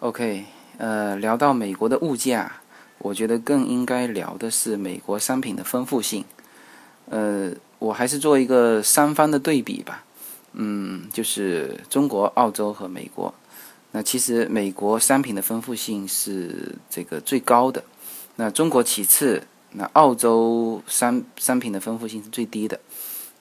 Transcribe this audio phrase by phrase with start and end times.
[0.00, 0.44] OK，
[0.76, 2.60] 呃，聊到美国的物价，
[2.98, 6.24] 我觉得更应该聊的是美国商品的丰富性。
[7.10, 10.04] 呃，我还是做一个三方的对比吧。
[10.52, 13.34] 嗯，就是中国、澳洲和美国。
[13.90, 17.82] 那其实美国商品的丰富性是这个最高的，
[18.36, 19.42] 那中国其次，
[19.72, 22.78] 那澳洲商商品的丰富性是最低的。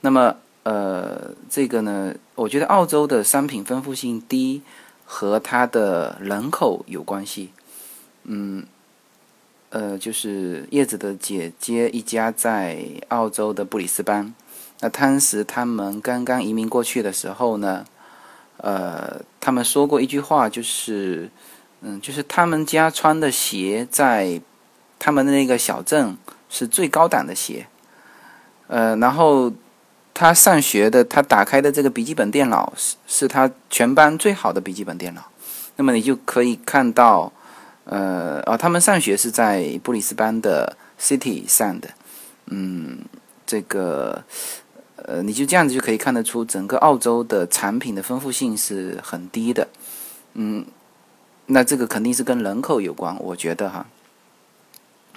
[0.00, 4.62] 那么，呃，这个呢，我觉得澳洲的商品丰富性低
[5.06, 7.52] 和它的人口有关系。
[8.24, 8.66] 嗯，
[9.70, 14.34] 呃，就是叶子的姐姐一家在澳洲的布里斯班，
[14.80, 17.86] 那当时他们刚刚移民过去的时候呢。
[18.58, 21.28] 呃，他们说过一句话，就是，
[21.82, 24.40] 嗯，就是他们家穿的鞋在
[24.98, 26.16] 他们的那个小镇
[26.48, 27.66] 是最高档的鞋。
[28.66, 29.52] 呃，然后
[30.16, 35.22] 他上学的，他打开的这个笔记本电脑是是他全班最好的笔记本电脑。
[35.76, 37.30] 那么你就可以看到，
[37.84, 41.90] 呃，啊，他们上学是在布里斯班的 City 上的，
[42.46, 43.00] 嗯，
[43.46, 44.24] 这个。
[45.08, 49.68] 呃，你就这样子就可以看得出，整个澳洲的产品的丰富性是很低的，
[50.34, 50.66] 嗯，
[51.46, 53.86] 那这个肯定是跟人口有关，我觉得哈。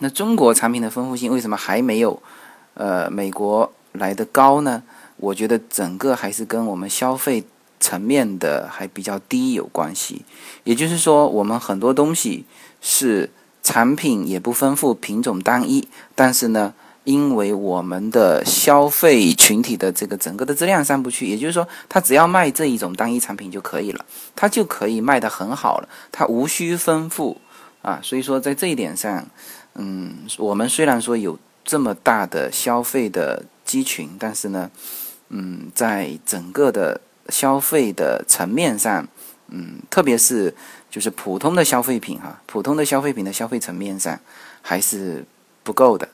[0.00, 2.20] 那中国产品的丰富性为什么还没有
[2.74, 4.82] 呃美国来的高呢？
[5.16, 7.44] 我觉得整个还是跟我们消费
[7.80, 10.22] 层面的还比较低有关系。
[10.64, 12.44] 也就是说，我们很多东西
[12.80, 13.30] 是
[13.62, 16.74] 产品也不丰富，品种单一，但是呢。
[17.06, 27.40] 因为我们的消费群体的这个整个的质量上不去，也就是说，他只要卖这一种单一产品就可以了，他就可以卖得很好了，他无需丰富
[27.82, 28.00] 啊。
[28.02, 29.24] 所以说，在这一点上，
[29.76, 34.70] 嗯，我们虽然说有这么大的消费的鸡群，但是呢，
[35.28, 39.06] 嗯，在整个的消费的层面上，
[39.48, 40.54] 嗯，特别是
[40.88, 44.18] 就是普通的消费品哈，普通的消费品的消费层面上
[44.62, 45.26] 还是
[45.62, 46.08] 不够的。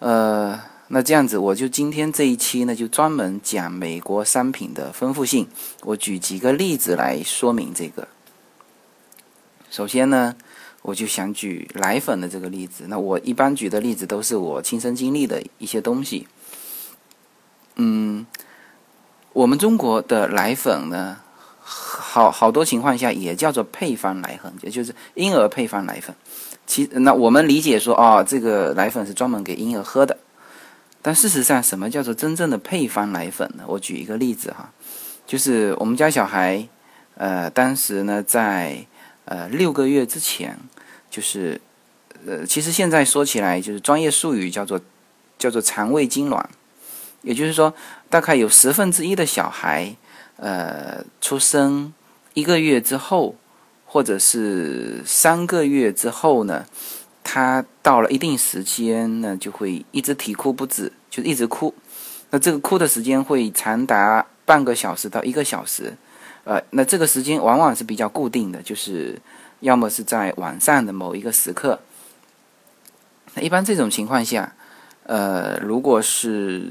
[0.00, 5.48] 呃，那这样子，我就今天这一期呢，就专门讲美国商品的丰富性。
[5.82, 8.06] 我举几个例子来说明这个。
[9.70, 10.36] 首先呢，
[10.82, 12.84] 我就想举奶粉的这个例子。
[12.88, 16.28] 那我一般举的例子都是我亲身经历的一些东西。
[17.76, 18.26] 嗯，
[19.32, 21.18] 我们中国的奶粉呢，
[21.60, 26.14] 好好多情况下也叫做配方奶粉，也就是婴儿配方奶粉。
[26.66, 30.18] 其那我们理解说，哦，这个奶粉是专门给婴儿喝的。
[31.00, 33.62] 但事实上，什么叫做真正的配方奶粉呢？
[33.68, 34.72] 我举一个例子哈，
[35.24, 36.66] 就是我们家小孩，
[37.14, 38.84] 呃，当时呢，在
[39.26, 40.58] 呃六个月之前，
[41.08, 41.60] 就是
[42.26, 44.80] 呃，其实现在说起来，就是专业术语叫做
[45.38, 46.44] 叫做肠胃痉挛，
[47.26, 47.74] 也就是说，
[48.08, 49.94] 大概有十分之一的小孩，
[50.36, 51.92] 呃，出生
[52.32, 53.34] 一个月之后。
[53.88, 56.66] 或者是三个月之后呢，
[57.22, 61.72] 他到了一定时间呢，就会一直啼哭不止，就一直哭。
[62.28, 65.96] 那这个哭的时间会长达半个小时到一个小时，
[66.44, 69.18] 呃，那这个时间往往是比较固定的，就是
[69.60, 71.80] 要么是在晚上的某一个时刻。
[73.34, 74.52] 那一般这种情况下，
[75.06, 76.62] 呃，如果是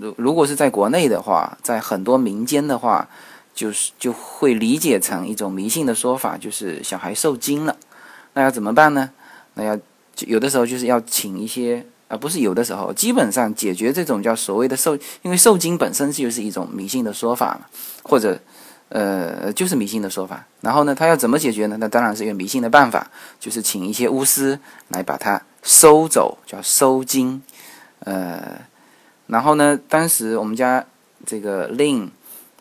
[0.00, 3.08] 如如果是在国内的话，在很多民间的话。
[3.54, 7.76] 就是就会理解成一种迷信的说法，就是小孩受惊了，
[8.34, 9.10] 那要怎么办呢？
[9.54, 9.76] 那要
[10.28, 17.66] 有的时候就是要请一些，而不是有的时候，基本上解决这种叫所谓的受，因为受惊本身就是一种迷信的说法嘛，
[18.04, 18.40] 或者
[18.90, 20.46] 呃就是迷信的说法。
[20.60, 21.76] 然后呢，他要怎么解决呢？
[21.80, 23.10] 那当然是用迷信的办法，
[23.40, 24.60] 就是请一些巫师
[24.90, 27.42] 来把它收走，叫收惊。
[28.00, 28.60] 呃，
[29.26, 30.84] 然后呢，当时我们家
[31.26, 32.10] 这个令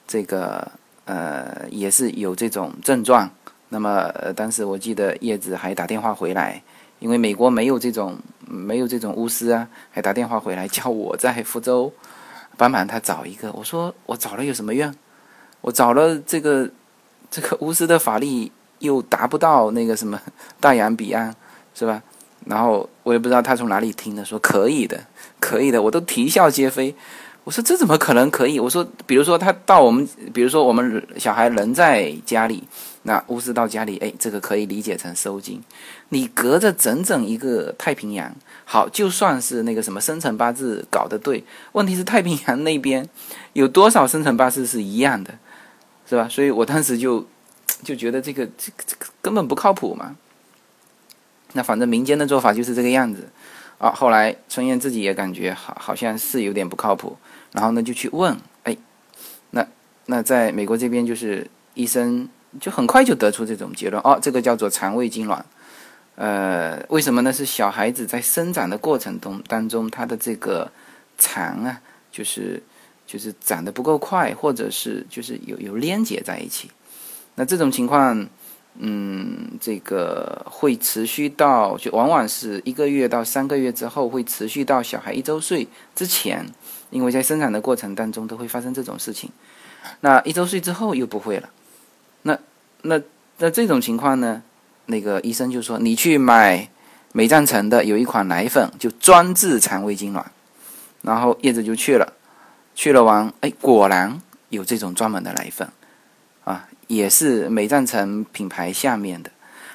[0.07, 0.71] 这个。
[1.09, 3.31] 呃，也是有这种症状。
[3.69, 6.61] 那么，当时我记得叶子还打电话回来，
[6.99, 11.93] 因为美国没有这种没有这种巫师啊，还打电话回来叫我在福州
[12.57, 13.49] 帮忙他找一个。
[13.53, 14.93] 我说我找了有什么用？
[15.61, 16.69] 我找了这个
[17.31, 20.21] 这个巫师的法力又达不到那个什么
[20.59, 21.33] 大洋彼岸，
[21.73, 22.03] 是吧？
[22.49, 25.05] 然后我也不知道他从哪里听的，说可以的，
[25.39, 26.95] 可以的，我都啼笑皆非。
[27.43, 28.59] 我说这怎么可能可以？
[28.59, 32.61] 我说，比如说他到我们，比如说我们小孩人在家里，
[33.03, 35.63] 那巫师到家里，哎，这个可以理解成收精。
[36.09, 38.35] 你隔着整整一个太平洋，
[38.65, 41.41] 好，就算是那个什么生辰八字搞得对，
[41.71, 43.07] 问题是太平洋那边
[43.53, 45.33] 有多少生辰八字是一样的，
[46.05, 46.27] 是吧？
[46.29, 47.25] 所以我当时就
[47.81, 50.17] 就觉得这个这个这个根本不靠谱嘛。
[51.53, 53.29] 那反正民间的做法就是这个样子。
[53.77, 57.15] 啊，后来春燕自己也感觉好，好像是有点不靠谱。
[57.51, 58.75] 然后呢，就去问，哎，
[59.51, 59.65] 那
[60.07, 62.27] 那在美国这边就是医生
[62.59, 65.39] 就很快就得出这种结论哦，这个叫做肠胃痉挛。
[66.15, 67.31] 呃，为什么呢？
[67.31, 70.71] 是小孩子在生长的过程中当中，他的这个
[71.19, 71.79] 肠啊，
[72.11, 72.59] 就是
[73.05, 76.71] 就是长得不够快，或者是就是有有连结在一起。
[77.35, 78.27] 那这种情况，
[78.79, 86.45] 嗯，这个会持续到，就往往是一个月到三个月之后，会持续到小孩一周岁之前，
[86.89, 89.29] 因为在生产的过程当中都会发生这种事情。
[90.01, 91.49] 那一周岁之后又不会了。
[92.23, 92.37] 那
[92.83, 93.01] 那
[93.37, 94.43] 那这种情况呢？
[94.89, 96.69] 那个医生就说：“你去买
[97.11, 100.23] 美赞臣的有一款奶粉，就专治肠胃痉挛。”
[101.03, 102.13] 然后叶子就去了，
[102.73, 105.67] 去了完，哎，果然有这种专门的奶粉，
[106.87, 109.29] 也是美赞臣品牌下面的。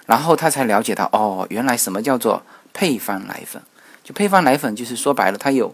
[0.06, 2.42] 然后他才了解到，哦，原来什么叫做
[2.72, 3.62] 配方奶粉？
[4.02, 5.72] 就配方奶粉，就是说白了，它有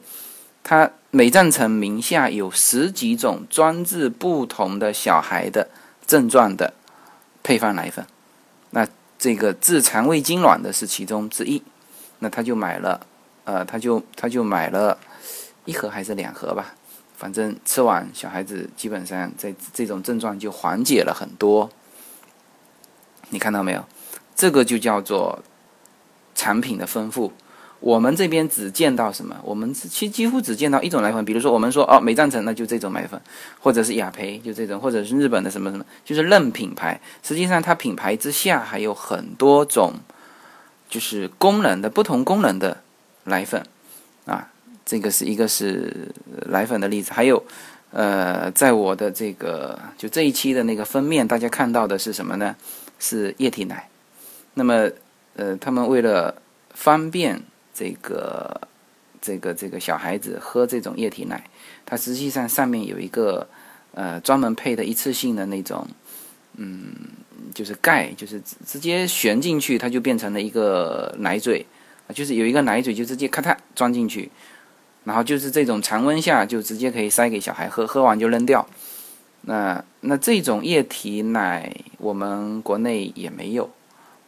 [0.62, 5.66] 它美赞臣名下有十几种专治不同的小孩的
[6.06, 6.74] 症状的
[7.42, 8.06] 配方奶粉。
[8.70, 8.86] 那
[9.18, 11.62] 这个治肠胃痉挛的是其中之一，
[12.18, 13.00] 那他就买了，
[13.44, 14.98] 呃，他就他就买了
[15.64, 16.74] 一盒还是两盒吧，
[17.18, 21.68] 反正吃完小孩子基本上在这种症状就缓解了很多。
[23.30, 23.84] 你看到没有？
[24.36, 25.40] 这个就叫做
[26.36, 27.32] 产品的丰富。
[27.80, 29.36] 我们这边只见到什么？
[29.42, 33.20] 我们其几乎只见到一种奶粉，比如说我们说哦，美赞臣那就这种奶粉，
[33.60, 37.00] 或者是雅培就这种，或者是日本的什么什么，就是认品牌。
[37.24, 39.94] 实际上它品牌之下还有很多种，
[40.88, 42.82] 就是功能的不同功能的
[43.24, 43.64] 奶粉
[44.24, 44.50] 啊。
[44.88, 46.08] 这个是一个是
[46.48, 47.44] 奶粉的例子，还有
[47.92, 52.56] 呃，在我的这个就这一期的那个封面，大家看到的是什么呢？
[52.98, 53.88] 是液体奶。
[54.54, 54.90] 那么
[55.36, 56.40] 呃，他们为了
[56.72, 57.42] 方便。
[57.78, 58.60] 这个
[59.20, 61.48] 这个这个小孩子喝这种液体奶，
[61.86, 63.46] 它实际上上面有一个
[63.94, 65.86] 呃专门配的一次性的那种，
[66.56, 66.92] 嗯，
[67.54, 71.64] 就是盖，就是直接旋进去，它就变成了一个奶嘴，
[72.12, 74.28] 就是有一个奶嘴就直接咔嚓装进去，
[75.08, 78.64] 然后就是这种常温下就直接可以塞给小孩喝，喝完就扔掉。
[79.40, 83.68] 那那这种液体奶我们国内也没有。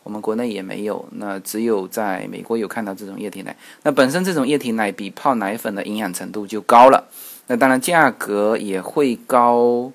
[0.02, 3.54] 我们国内也没有，那只有在美国有看到这种液体奶。
[3.82, 7.06] 那本身这种液体奶比泡奶粉的营养程度就高了，
[7.48, 9.92] 那当然价格也会高，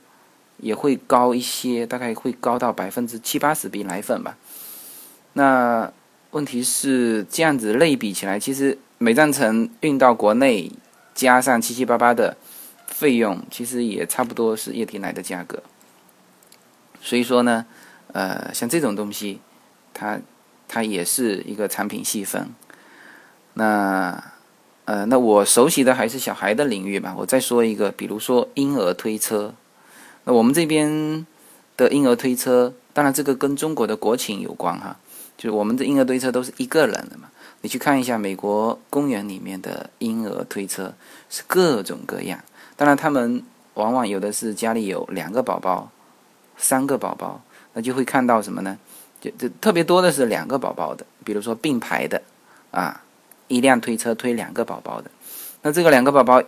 [0.58, 4.38] 也会高一些，大概会高到百分之七八十比奶粉吧。
[5.34, 5.92] 那
[6.32, 10.72] 问题是这样子类比起来，其实美赞臣运到国内
[11.14, 12.36] 加上七七八八的
[12.88, 15.62] 费用，其实也差不多是液体奶的价格。
[17.04, 17.68] 所以说呢，
[18.14, 19.42] 呃，像这种东西。
[19.98, 20.20] 它，
[20.68, 22.50] 它也是一个产品细分。
[23.54, 24.34] 那，
[24.84, 27.16] 呃，那我熟悉的还是小孩的领域吧。
[27.18, 29.54] 我再说一个，比如说婴儿推车。
[30.26, 31.26] 那我们这边
[31.78, 34.98] 的婴儿推车，当然这个跟中国的国情有关哈。
[35.38, 37.30] 就是我们的婴儿推车都是一个人的嘛。
[37.66, 40.94] 你去看一下美国公园里面的婴儿推车，
[41.32, 42.40] 是各种各样。
[42.76, 45.90] 当然他们往往有的是家里有两个宝宝、
[46.58, 47.42] 三个宝宝，
[47.74, 48.78] 那就会看到什么呢？
[49.20, 52.22] 就就特别多的是两个宝宝的，比如说并排的，
[52.70, 53.02] 啊，
[53.48, 55.10] 一辆推车推两个宝宝的，
[55.64, 56.40] 那这个两个宝宝，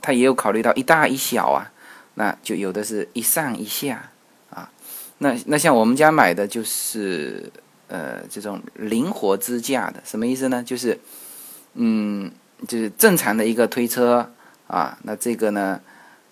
[0.00, 1.70] 他也有考虑到一大一小啊，
[2.14, 4.10] 那就有的是一上一下
[4.48, 4.70] 啊，
[5.18, 7.52] 那那像我们家买的就是
[7.94, 10.62] 呃这种灵活支架的，什么意思呢？
[10.62, 10.98] 就是
[11.74, 12.30] 嗯，
[12.66, 14.32] 就是正常的一个推车
[14.66, 15.80] 啊，那这个呢，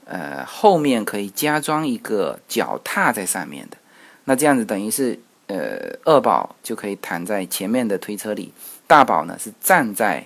[0.05, 3.77] 呃后面可以加装一个脚踏在上面的，
[4.25, 5.19] 那这样子等于是。
[5.49, 8.51] 呃，二宝就可以躺在前面的推车里，
[8.87, 10.25] 大宝呢是站在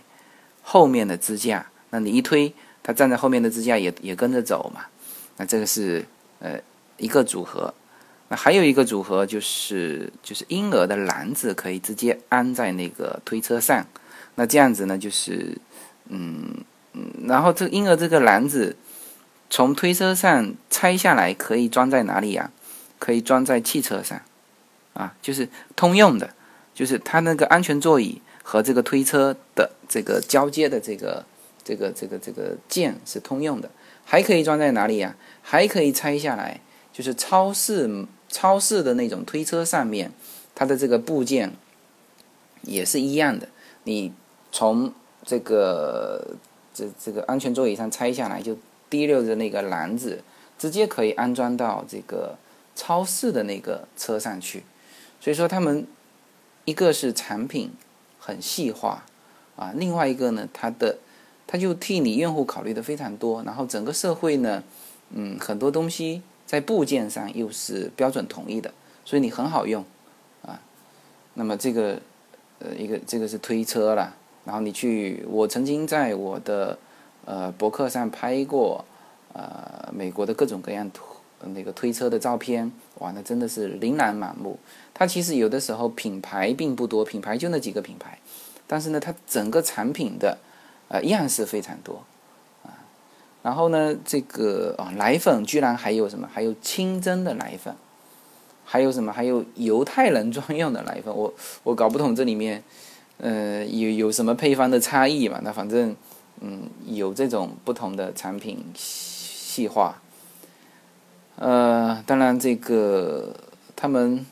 [0.62, 1.66] 后面的支架。
[1.90, 4.82] 那你一推，他站在后面的支架也也跟着走嘛。
[5.38, 6.04] 那这个是
[6.38, 6.60] 呃
[6.98, 7.74] 一个组合。
[8.28, 13.86] 那还有一个组合就是就是婴儿的篮子可以直接安在那个推车上。
[14.34, 15.56] 那这样子呢就是
[16.08, 16.56] 嗯
[16.92, 18.76] 嗯，然后这婴儿这个篮子
[19.48, 22.50] 从推车上拆下来可以装在哪里呀？
[22.98, 24.20] 可以装在汽车上。
[24.94, 26.30] 啊，就是通用的，
[26.74, 31.22] 就是它那个安全座椅和这个推车的这个交接的这个
[31.62, 33.70] 这个这个这个键是通用的，
[34.06, 35.14] 还可以装在哪里呀？
[35.42, 36.60] 还可以拆下来，
[36.94, 40.12] 就是超市超市的那种推车上面，
[40.54, 41.52] 它的这个部件
[42.62, 43.48] 也是一样的。
[43.84, 44.12] 你
[44.50, 44.92] 从
[45.24, 46.36] 这个
[46.74, 48.56] 这这个安全座椅上拆下来，就
[48.90, 50.22] 提溜着那个篮子，
[50.58, 52.36] 直接可以安装到这个
[52.74, 54.64] 超市的那个车上去。
[55.20, 55.86] 所以说，他们
[56.64, 57.72] 一个是产品
[58.18, 59.04] 很细化
[59.56, 60.98] 啊，另外一个呢，它的
[61.46, 64.62] 它就替你用户考虑的非常多，然后整个社会呢，
[65.10, 68.72] 嗯，很多东西在部件上又是标准统一的，
[69.04, 69.84] 所以你很好用
[70.42, 70.60] 啊。
[71.34, 72.00] 那么这个
[72.60, 76.78] 呃一个这个是推车了，然后你去，我曾经在我的
[77.24, 78.84] 呃博客上拍过
[79.32, 81.04] 呃美国的各种各样图。
[81.54, 84.58] 那个推车的照片，哇，那真的是琳琅满目。
[84.94, 88.18] 它其实有的时候品牌并不多，品牌就那几个品牌，
[88.66, 90.38] 但是呢，它整个产品的
[90.88, 92.02] 呃样式非常多。
[93.46, 96.28] 然后呢，这个啊奶粉居然还有什么？
[96.32, 97.72] 还有清真的奶粉，
[98.64, 99.12] 还有什么？
[99.12, 101.14] 还有犹太人专用的奶粉。
[101.14, 102.60] 我我搞不懂这里面
[103.18, 105.40] 呃有有什么配方的差异嘛？
[105.44, 105.94] 那反正
[106.40, 110.02] 嗯有这种不同的产品细化。
[111.36, 113.32] 呃，当然，这个
[113.76, 114.26] 他们，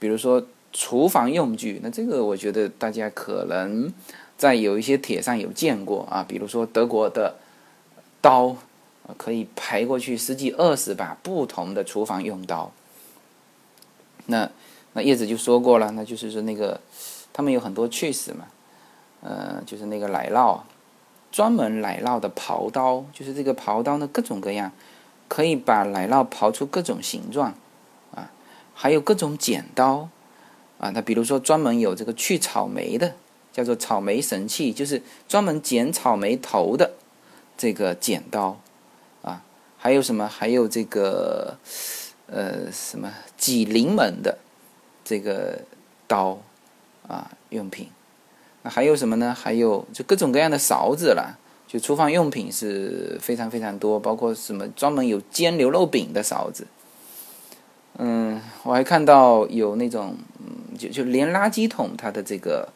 [0.00, 3.92] 比如说厨房用具，那这个我觉得大家可能
[4.36, 7.36] 在有一些帖上有见过啊，比如说德国的
[8.26, 8.56] 刀，
[9.16, 12.72] 可以排过去十几二十把不同的厨房用刀。
[14.26, 14.50] 那
[14.94, 16.80] 那叶子就说过了，那就是说那个
[17.32, 18.46] 他们有很多趣事嘛，
[19.20, 20.60] 呃，就是那个奶酪，
[21.30, 24.72] 专门奶酪的刨刀，就是这个刨刀呢各种各样。
[25.28, 27.52] 可以把奶酪刨出各种形状，
[28.14, 28.30] 啊，
[28.72, 30.08] 还有各种剪刀，
[30.78, 33.14] 啊，那比如说专门有这个去草莓的，
[33.52, 36.92] 叫做草莓神器，就是专门剪草莓头的
[37.56, 38.60] 这个剪刀，
[39.22, 39.42] 啊，
[39.78, 40.28] 还有什么？
[40.28, 41.56] 还有这个，
[42.26, 44.38] 呃，什么挤柠檬的
[45.04, 45.60] 这个
[46.06, 46.38] 刀，
[47.08, 47.88] 啊，用品。
[48.62, 49.34] 那还有什么呢？
[49.34, 51.38] 还有就各种各样的勺子了。
[51.68, 56.64] 就厨房用品是非常非常多，包括什么专门有煎牛肉饼的勺子。
[57.98, 60.16] 嗯，我还看到有那种，
[60.78, 62.68] 就就连垃圾桶它的这个，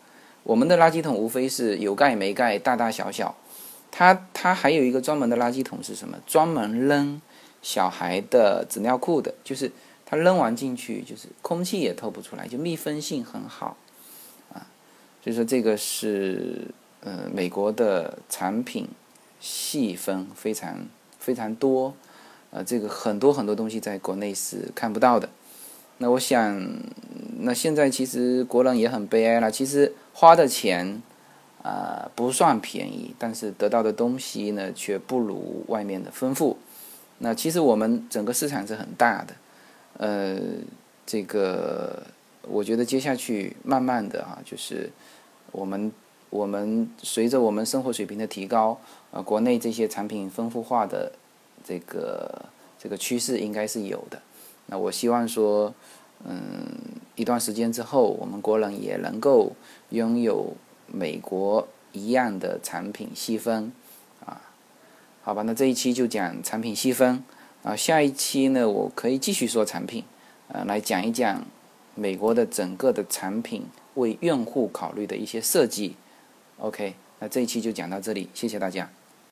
[0.43, 3.37] 我们的垃圾桶无非是有盖没盖，大大小小。
[3.91, 6.19] 它它还有一个专门的垃圾桶是什么？
[6.27, 7.21] 专门扔
[7.63, 9.71] 小孩的纸尿裤的，就是
[10.05, 13.77] 它扔完进去，就是空气也透不出来，就密封性很好
[14.53, 14.67] 啊。
[15.23, 16.69] 所以说这个是。
[17.03, 18.87] 呃，美国的产品
[19.41, 20.85] 细分非常
[21.19, 21.95] 非常多，
[22.51, 25.31] 呃，这个很多很多东西在国内是看不到的。
[25.97, 26.61] 那我想，
[27.39, 29.51] 那现在其实国人也很悲哀了。
[29.51, 31.01] 其实花的钱
[31.63, 36.57] 啊不算便宜，但是得到的东西呢却不如外面的丰富。
[37.19, 39.35] 那其实我们整个市场是很大的，
[39.99, 40.39] 呃，
[41.07, 42.03] 这个
[42.49, 44.91] 我觉得接下去慢慢的哈，就是
[45.53, 45.93] 我们。
[46.31, 48.79] 我们随着我们生活水平的提高，
[49.11, 51.11] 呃，国内这些产品丰富化的
[51.65, 52.45] 这个
[52.79, 54.23] 这个趋势应该是有的。
[54.67, 55.75] 那我希望说，
[56.25, 56.39] 嗯，
[57.17, 59.51] 一段时间之后，我们国人也能够
[59.89, 60.55] 拥有
[60.93, 63.73] 美国一样的产品细分，
[64.25, 64.41] 啊，
[65.23, 67.23] 好吧，那这一期就讲产品细分，
[67.63, 70.05] 啊，下一期呢，我可以继续说产品，
[70.49, 71.45] 呃，来讲一讲
[71.95, 75.97] 美国的整个的产品为用户考虑的一些设计。
[76.59, 78.91] OK，那这一期就讲到这里，谢谢大家。